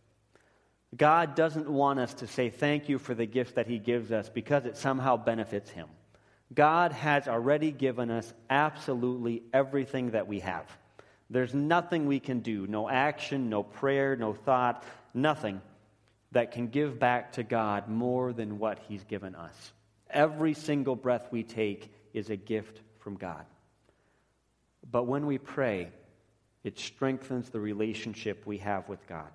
God 0.97 1.35
doesn't 1.35 1.69
want 1.69 2.01
us 2.01 2.15
to 2.15 2.27
say 2.27 2.51
thank 2.51 2.89
you 2.89 2.99
for 2.99 3.15
the 3.15 3.27
gifts 3.27 3.53
that 3.53 3.67
he 3.67 3.79
gives 3.79 4.13
us 4.13 4.29
because 4.29 4.67
it 4.67 4.77
somehow 4.77 5.17
benefits 5.17 5.71
him. 5.71 5.89
God 6.53 6.93
has 6.93 7.29
already 7.29 7.71
given 7.71 8.11
us 8.11 8.33
absolutely 8.49 9.43
everything 9.53 10.13
that 10.13 10.27
we 10.27 10.41
have. 10.41 10.65
There's 11.31 11.53
nothing 11.53 12.07
we 12.07 12.21
can 12.21 12.41
do, 12.41 12.67
no 12.67 12.89
action, 12.89 13.51
no 13.51 13.63
prayer, 13.63 14.17
no 14.17 14.33
thought, 14.33 14.83
nothing 15.13 15.61
that 16.33 16.53
can 16.53 16.69
give 16.69 16.99
back 16.99 17.33
to 17.33 17.43
God 17.43 17.89
more 17.89 18.33
than 18.33 18.59
what 18.59 18.79
He's 18.89 19.05
given 19.05 19.35
us. 19.35 19.73
Every 20.11 20.55
single 20.55 20.97
breath 20.97 21.29
we 21.31 21.43
take 21.43 21.93
is 22.15 22.31
a 22.31 22.37
gift 22.37 22.81
from 22.99 23.17
God. 23.17 23.45
But 24.91 25.05
when 25.05 25.27
we 25.27 25.37
pray, 25.37 25.91
it 26.65 26.79
strengthens 26.79 27.51
the 27.51 27.61
relationship 27.61 28.47
we 28.47 28.59
have 28.59 28.89
with 28.89 29.07
God. 29.07 29.29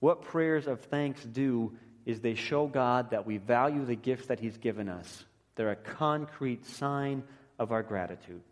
What 0.00 0.22
prayers 0.22 0.66
of 0.66 0.80
thanks 0.80 1.22
do 1.24 1.76
is 2.04 2.20
they 2.20 2.34
show 2.34 2.66
God 2.66 3.10
that 3.10 3.26
we 3.26 3.36
value 3.36 3.84
the 3.84 3.94
gifts 3.94 4.26
that 4.26 4.40
He's 4.40 4.56
given 4.58 4.88
us 4.88 5.24
they're 5.54 5.70
a 5.70 5.76
concrete 5.76 6.66
sign 6.66 7.22
of 7.58 7.72
our 7.72 7.82
gratitude. 7.82 8.42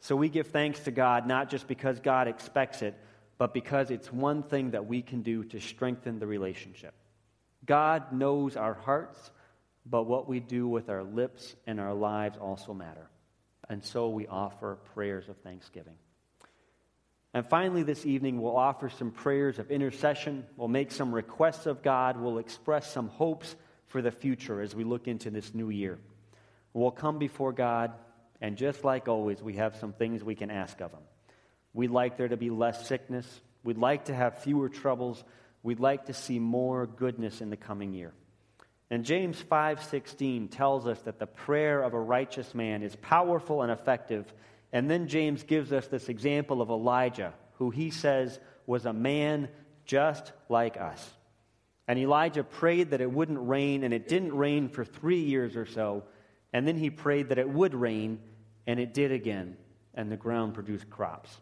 So 0.00 0.16
we 0.16 0.28
give 0.28 0.48
thanks 0.48 0.80
to 0.80 0.90
God 0.90 1.26
not 1.26 1.48
just 1.48 1.66
because 1.66 2.00
God 2.00 2.28
expects 2.28 2.82
it, 2.82 2.94
but 3.38 3.54
because 3.54 3.90
it's 3.90 4.12
one 4.12 4.42
thing 4.42 4.72
that 4.72 4.86
we 4.86 5.02
can 5.02 5.22
do 5.22 5.44
to 5.44 5.60
strengthen 5.60 6.18
the 6.18 6.26
relationship. 6.26 6.94
God 7.64 8.12
knows 8.12 8.56
our 8.56 8.74
hearts, 8.74 9.30
but 9.86 10.04
what 10.04 10.28
we 10.28 10.40
do 10.40 10.68
with 10.68 10.88
our 10.88 11.02
lips 11.02 11.54
and 11.66 11.80
our 11.80 11.94
lives 11.94 12.38
also 12.38 12.74
matter. 12.74 13.08
And 13.68 13.84
so 13.84 14.08
we 14.08 14.26
offer 14.26 14.78
prayers 14.94 15.28
of 15.28 15.36
thanksgiving. 15.38 15.94
And 17.34 17.46
finally, 17.46 17.82
this 17.82 18.04
evening, 18.04 18.42
we'll 18.42 18.56
offer 18.56 18.90
some 18.90 19.10
prayers 19.10 19.58
of 19.58 19.70
intercession. 19.70 20.44
We'll 20.56 20.68
make 20.68 20.90
some 20.90 21.14
requests 21.14 21.66
of 21.66 21.82
God. 21.82 22.20
We'll 22.20 22.38
express 22.38 22.92
some 22.92 23.08
hopes 23.08 23.56
for 23.92 24.02
the 24.02 24.10
future 24.10 24.60
as 24.60 24.74
we 24.74 24.84
look 24.84 25.06
into 25.06 25.30
this 25.30 25.54
new 25.54 25.70
year. 25.70 25.98
We'll 26.72 26.90
come 26.90 27.18
before 27.18 27.52
God, 27.52 27.92
and 28.40 28.56
just 28.56 28.82
like 28.82 29.06
always, 29.06 29.42
we 29.42 29.54
have 29.54 29.76
some 29.76 29.92
things 29.92 30.24
we 30.24 30.34
can 30.34 30.50
ask 30.50 30.80
of 30.80 30.90
Him. 30.90 31.02
We'd 31.74 31.90
like 31.90 32.16
there 32.16 32.28
to 32.28 32.36
be 32.36 32.50
less 32.50 32.88
sickness. 32.88 33.26
We'd 33.62 33.78
like 33.78 34.06
to 34.06 34.14
have 34.14 34.38
fewer 34.38 34.68
troubles. 34.68 35.22
We'd 35.62 35.78
like 35.78 36.06
to 36.06 36.14
see 36.14 36.38
more 36.38 36.86
goodness 36.86 37.40
in 37.40 37.50
the 37.50 37.56
coming 37.56 37.92
year. 37.92 38.12
And 38.90 39.04
James 39.04 39.40
5:16 39.40 40.48
tells 40.48 40.86
us 40.86 41.00
that 41.02 41.18
the 41.18 41.26
prayer 41.26 41.82
of 41.82 41.94
a 41.94 42.00
righteous 42.00 42.54
man 42.54 42.82
is 42.82 42.96
powerful 42.96 43.62
and 43.62 43.70
effective. 43.70 44.32
And 44.72 44.90
then 44.90 45.06
James 45.06 45.44
gives 45.44 45.72
us 45.72 45.86
this 45.86 46.08
example 46.08 46.60
of 46.60 46.70
Elijah, 46.70 47.34
who 47.54 47.70
he 47.70 47.90
says 47.90 48.40
was 48.66 48.86
a 48.86 48.92
man 48.92 49.48
just 49.84 50.32
like 50.48 50.78
us. 50.78 51.14
And 51.88 51.98
Elijah 51.98 52.44
prayed 52.44 52.90
that 52.90 53.00
it 53.00 53.10
wouldn't 53.10 53.48
rain, 53.48 53.84
and 53.84 53.92
it 53.92 54.08
didn't 54.08 54.36
rain 54.36 54.68
for 54.68 54.84
three 54.84 55.20
years 55.20 55.56
or 55.56 55.66
so. 55.66 56.04
And 56.52 56.66
then 56.66 56.76
he 56.76 56.90
prayed 56.90 57.30
that 57.30 57.38
it 57.38 57.48
would 57.48 57.74
rain, 57.74 58.20
and 58.66 58.78
it 58.78 58.94
did 58.94 59.10
again, 59.10 59.56
and 59.94 60.10
the 60.10 60.16
ground 60.16 60.54
produced 60.54 60.88
crops. 60.90 61.40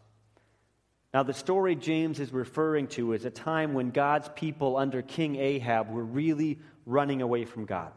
Now, 1.13 1.23
the 1.23 1.33
story 1.33 1.75
James 1.75 2.19
is 2.19 2.31
referring 2.31 2.87
to 2.89 3.13
is 3.13 3.25
a 3.25 3.29
time 3.29 3.73
when 3.73 3.91
God's 3.91 4.29
people 4.29 4.77
under 4.77 5.01
King 5.01 5.35
Ahab 5.35 5.89
were 5.89 6.05
really 6.05 6.59
running 6.85 7.21
away 7.21 7.43
from 7.45 7.65
God. 7.65 7.91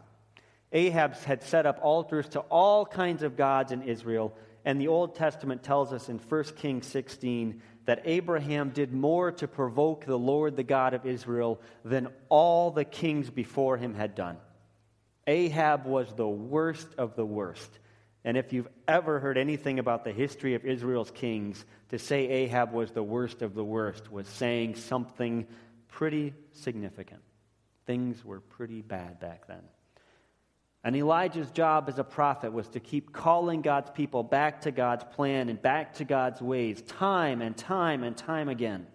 Ahab 0.73 1.15
had 1.19 1.45
set 1.45 1.67
up 1.67 1.79
altars 1.81 2.29
to 2.31 2.41
all 2.41 2.85
kinds 2.85 3.23
of 3.23 3.37
gods 3.37 3.71
in 3.71 3.83
Israel, 3.83 4.37
and 4.65 4.81
the 4.81 4.89
Old 4.89 5.15
Testament 5.15 5.63
tells 5.63 5.93
us 5.93 6.09
in 6.09 6.19
1 6.19 6.45
Kings 6.57 6.87
16 6.89 7.63
that 7.87 8.03
Ahab 8.05 8.73
did 8.73 8.93
more 8.93 9.33
to 9.33 9.49
provoke 9.49 10.05
the 10.05 10.19
Lord, 10.19 10.57
the 10.57 10.63
God 10.63 10.95
of 10.95 11.07
Israel, 11.07 11.61
than 11.85 12.09
all 12.29 12.71
the 12.71 12.85
kings 12.85 13.31
before 13.31 13.77
him 13.77 13.95
had 13.95 14.15
done. 14.15 14.37
Ahab 15.27 15.87
was 15.87 16.13
the 16.15 16.29
worst 16.29 16.89
of 16.99 17.17
the 17.17 17.25
worst. 17.27 17.79
And 18.25 18.39
if 18.39 18.53
you've 18.53 18.69
ever 18.89 19.21
heard 19.21 19.37
anything 19.37 19.79
about 19.79 20.05
the 20.05 20.13
history 20.13 20.55
of 20.55 20.65
Israel's 20.65 21.11
kings, 21.11 21.65
to 21.91 21.99
say 21.99 22.29
Ahab 22.29 22.73
was 22.73 22.91
the 22.91 23.03
worst 23.03 23.43
of 23.43 23.55
the 23.55 23.65
worst 23.65 24.11
was 24.11 24.27
saying 24.27 24.77
something 24.77 25.47
pretty 25.89 26.33
significant. 26.53 27.21
Things 27.87 28.25
were 28.25 28.41
pretty 28.41 28.81
bad 28.81 29.21
back 29.21 29.47
then. 29.47 29.63
And 30.85 30.95
Elijah's 30.95 31.51
job 31.51 31.89
as 31.89 31.99
a 31.99 32.05
prophet 32.05 32.53
was 32.53 32.69
to 32.69 32.81
keep 32.81 33.11
calling 33.11 33.63
God's 33.63 33.91
people 33.91 34.23
back 34.23 34.61
to 34.63 34.71
God's 34.71 35.03
plan 35.03 35.49
and 35.49 35.61
back 35.61 35.95
to 35.95 36.05
God's 36.05 36.43
ways, 36.43 36.83
time 36.83 37.41
and 37.41 37.57
time 37.57 38.05
and 38.05 38.15
time 38.15 38.51
again. 38.51 38.87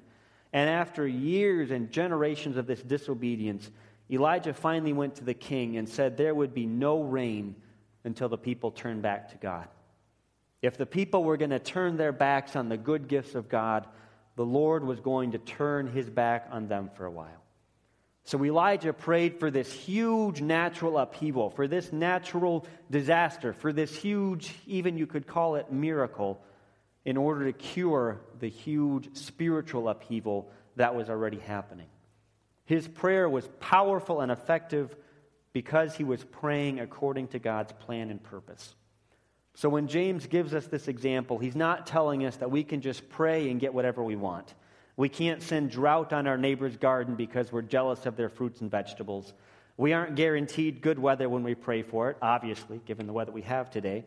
And 0.54 0.70
after 0.70 1.08
years 1.08 1.72
and 1.72 1.92
generations 1.92 2.58
of 2.58 2.68
this 2.68 2.82
disobedience, 2.84 3.72
Elijah 4.12 4.54
finally 4.54 4.94
went 4.94 5.16
to 5.16 5.24
the 5.24 5.34
king 5.34 5.78
and 5.78 5.90
said 5.90 6.16
there 6.16 6.36
would 6.36 6.54
be 6.54 6.68
no 6.68 7.02
rain 7.02 7.56
until 8.04 8.30
the 8.30 8.38
people 8.38 8.70
turned 8.70 9.02
back 9.02 9.32
to 9.32 9.38
God. 9.38 9.68
If 10.62 10.78
the 10.78 10.86
people 10.86 11.24
were 11.24 11.38
going 11.38 11.52
to 11.52 11.60
turn 11.60 11.98
their 11.98 12.12
backs 12.12 12.56
on 12.56 12.70
the 12.70 12.78
good 12.78 13.08
gifts 13.08 13.34
of 13.34 13.50
God, 13.50 13.88
the 14.36 14.46
Lord 14.46 14.84
was 14.84 15.00
going 15.00 15.32
to 15.32 15.38
turn 15.40 15.88
his 15.88 16.10
back 16.10 16.48
on 16.52 16.68
them 16.68 16.92
for 16.96 17.06
a 17.06 17.12
while. 17.12 17.39
So 18.26 18.44
Elijah 18.44 18.94
prayed 18.94 19.40
for 19.40 19.50
this 19.50 19.72
huge 19.72 20.42
natural 20.42 20.98
upheaval, 20.98 21.50
for 21.50 21.68
this 21.68 21.92
natural 21.92 22.68
disaster, 22.92 23.54
for 23.54 23.74
this 23.74 23.96
huge, 23.96 24.54
even 24.68 24.98
you 24.98 25.08
could 25.08 25.26
call 25.26 25.56
it 25.56 25.72
miracle, 25.72 26.40
in 27.06 27.18
order 27.18 27.46
to 27.46 27.54
cure 27.54 28.22
the 28.40 28.50
huge 28.50 29.16
spiritual 29.16 29.90
upheaval 29.90 30.52
that 30.76 30.96
was 30.96 31.10
already 31.10 31.40
happening. 31.40 31.88
His 32.66 32.88
prayer 32.88 33.28
was 33.28 33.50
powerful 33.60 34.22
and 34.22 34.32
effective 34.32 34.96
because 35.54 35.96
he 35.96 36.04
was 36.04 36.24
praying 36.24 36.80
according 36.80 37.30
to 37.30 37.40
God's 37.40 37.74
plan 37.74 38.12
and 38.12 38.22
purpose. 38.22 38.76
So 39.56 39.70
when 39.70 39.88
James 39.88 40.28
gives 40.28 40.54
us 40.54 40.68
this 40.68 40.88
example, 40.88 41.40
he's 41.40 41.56
not 41.56 41.88
telling 41.88 42.26
us 42.26 42.36
that 42.38 42.52
we 42.52 42.64
can 42.64 42.82
just 42.82 43.10
pray 43.10 43.50
and 43.50 43.60
get 43.60 43.74
whatever 43.74 44.04
we 44.04 44.16
want. 44.16 44.54
We 45.00 45.08
can't 45.08 45.42
send 45.42 45.72
drought 45.72 46.12
on 46.12 46.28
our 46.28 46.38
neighbor's 46.38 46.76
garden 46.76 47.16
because 47.16 47.54
we're 47.54 47.62
jealous 47.62 48.06
of 48.06 48.18
their 48.18 48.28
fruits 48.28 48.60
and 48.60 48.70
vegetables. 48.70 49.34
We 49.78 49.94
aren't 49.94 50.16
guaranteed 50.16 50.82
good 50.82 51.00
weather 51.00 51.30
when 51.30 51.42
we 51.42 51.56
pray 51.56 51.84
for 51.84 52.10
it, 52.10 52.18
obviously, 52.22 52.82
given 52.86 53.08
the 53.08 53.14
weather 53.14 53.32
we 53.32 53.44
have 53.44 53.72
today. 53.72 54.04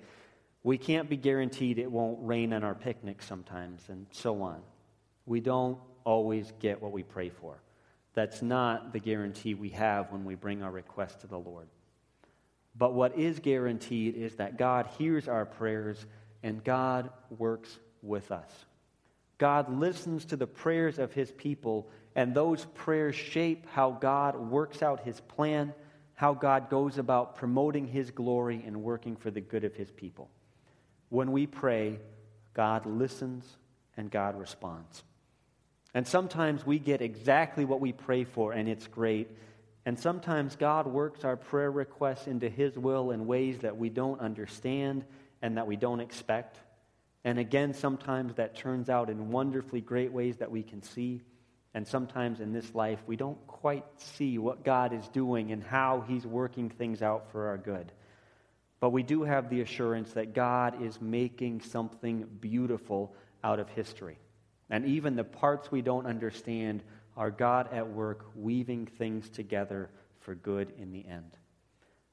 We 0.63 0.77
can't 0.77 1.09
be 1.09 1.17
guaranteed 1.17 1.79
it 1.79 1.91
won't 1.91 2.19
rain 2.21 2.53
on 2.53 2.63
our 2.63 2.75
picnic 2.75 3.23
sometimes, 3.23 3.81
and 3.89 4.05
so 4.11 4.43
on. 4.43 4.61
We 5.25 5.41
don't 5.41 5.79
always 6.05 6.53
get 6.61 6.83
what 6.83 6.93
we 6.93 7.03
pray 7.05 7.31
for. 7.31 7.57
That's 8.13 8.43
not 8.43 8.93
the 8.93 9.01
guarantee 9.01 9.55
we 9.55 9.71
have 9.71 10.13
when 10.13 10.27
we 10.27 10.35
bring 10.35 10.63
our 10.63 10.71
request 10.71 11.23
to 11.23 11.27
the 11.27 11.39
Lord. 11.39 11.69
But 12.77 12.93
what 12.93 13.19
is 13.19 13.39
guaranteed 13.39 14.15
is 14.15 14.35
that 14.35 14.59
God 14.59 14.91
hears 14.99 15.27
our 15.27 15.47
prayers 15.47 16.05
and 16.43 16.63
God 16.63 17.09
works 17.31 17.79
with 18.03 18.31
us. 18.31 18.51
God 19.43 19.77
listens 19.77 20.27
to 20.27 20.37
the 20.37 20.47
prayers 20.47 21.01
of 21.01 21.13
his 21.13 21.33
people, 21.33 21.91
and 22.15 22.33
those 22.33 22.65
prayers 22.75 23.17
shape 23.17 23.67
how 23.73 23.91
God 23.91 24.37
works 24.37 24.85
out 24.85 25.01
his 25.01 25.21
plan, 25.21 25.75
how 26.15 26.33
God 26.33 26.71
goes 26.71 26.97
about 26.97 27.35
promoting 27.35 27.89
his 27.89 28.13
glory 28.13 28.63
and 28.65 28.85
working 28.85 29.17
for 29.17 29.33
the 29.33 29.41
good 29.41 29.65
of 29.65 29.75
his 29.75 29.91
people. 29.91 30.31
When 31.09 31.33
we 31.33 31.49
pray, 31.49 31.99
God 32.55 32.87
listens 32.87 33.45
and 33.97 34.13
God 34.13 34.39
responds. 34.39 35.03
And 35.93 36.07
sometimes 36.07 36.65
we 36.65 36.79
get 36.79 37.03
exactly 37.03 37.65
what 37.65 37.81
we 37.81 37.91
pray 37.91 38.23
for, 38.23 38.53
and 38.53 38.69
it's 38.69 38.87
great. 38.87 39.29
And 39.85 39.99
sometimes 39.99 40.55
God 40.55 40.87
works 40.87 41.25
our 41.25 41.37
prayer 41.37 41.73
requests 41.73 42.29
into 42.29 42.49
His 42.49 42.79
will 42.79 43.11
in 43.11 43.27
ways 43.27 43.59
that 43.63 43.77
we 43.77 43.89
don't 43.89 44.21
understand 44.21 45.05
and 45.43 45.57
that 45.57 45.67
we 45.67 45.75
don't 45.75 45.99
expect. 45.99 46.61
And 47.25 47.39
again, 47.39 47.73
sometimes 47.73 48.35
that 48.35 48.57
turns 48.57 48.89
out 48.89 49.09
in 49.09 49.31
wonderfully 49.31 49.81
great 49.81 50.13
ways 50.13 50.39
that 50.39 50.51
we 50.51 50.63
can 50.63 50.83
see. 50.83 51.23
And 51.75 51.87
sometimes 51.87 52.41
in 52.41 52.53
this 52.53 52.75
life, 52.75 53.01
we 53.07 53.17
don't 53.17 53.47
quite 53.47 53.85
see 53.97 54.39
what 54.39 54.65
God 54.65 54.93
is 54.93 55.07
doing 55.09 55.53
and 55.53 55.63
how 55.63 56.05
He's 56.07 56.27
working 56.27 56.69
things 56.69 57.01
out 57.01 57.31
for 57.31 57.47
our 57.47 57.59
good. 57.59 57.93
But 58.81 58.91
we 58.91 59.05
do 59.05 59.23
have 59.23 59.49
the 59.49 59.61
assurance 59.61 60.13
that 60.15 60.35
God 60.35 60.83
is 60.83 61.01
making 61.01 61.61
something 61.61 62.27
beautiful 62.41 63.15
out 63.45 63.61
of 63.61 63.69
history. 63.69 64.19
And 64.69 64.85
even 64.87 65.15
the 65.15 65.25
parts 65.25 65.71
we 65.71 65.83
don't 65.83 66.07
understand 66.07 66.83
are 67.17 67.31
God 67.31 67.73
at 67.73 67.89
work 67.89 68.27
weaving 68.35 68.87
things 68.87 69.29
together 69.29 69.91
for 70.21 70.35
good 70.35 70.73
in 70.79 70.91
the 70.91 71.07
end. 71.07 71.37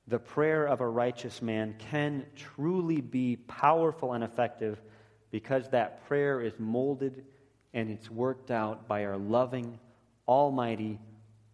The 0.08 0.20
prayer 0.20 0.66
of 0.66 0.82
a 0.82 0.88
righteous 0.88 1.42
man 1.42 1.75
can 1.78 2.25
truly 2.36 3.01
be 3.01 3.36
powerful 3.36 4.13
and 4.13 4.24
effective 4.24 4.82
because 5.31 5.69
that 5.69 6.07
prayer 6.07 6.41
is 6.41 6.53
molded 6.59 7.25
and 7.74 7.89
it's 7.89 8.09
worked 8.09 8.51
out 8.51 8.88
by 8.88 9.05
our 9.05 9.17
loving, 9.17 9.79
almighty, 10.27 11.00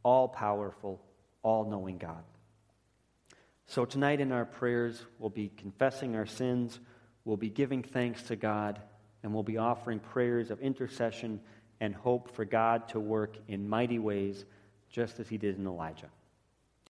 all 0.03 0.27
powerful, 0.27 1.01
all 1.43 1.69
knowing 1.69 1.97
God. 1.97 2.23
So, 3.67 3.83
tonight 3.83 4.21
in 4.21 4.31
our 4.31 4.45
prayers, 4.45 5.03
we'll 5.17 5.29
be 5.31 5.51
confessing 5.57 6.15
our 6.15 6.27
sins, 6.27 6.79
we'll 7.25 7.37
be 7.37 7.49
giving 7.49 7.81
thanks 7.81 8.21
to 8.23 8.35
God, 8.35 8.79
and 9.23 9.33
we'll 9.33 9.43
be 9.43 9.57
offering 9.57 9.99
prayers 9.99 10.51
of 10.51 10.59
intercession 10.61 11.39
and 11.79 11.93
hope 11.95 12.35
for 12.35 12.45
God 12.45 12.87
to 12.89 12.99
work 12.99 13.37
in 13.47 13.67
mighty 13.67 13.99
ways, 13.99 14.45
just 14.89 15.19
as 15.19 15.27
he 15.27 15.37
did 15.37 15.57
in 15.57 15.65
Elijah. 15.65 16.09